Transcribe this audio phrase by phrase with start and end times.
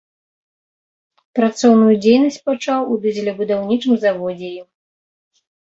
[1.39, 4.67] Працоўную дзейнасць пачаў у дызелебудаўнічым заводзе ім.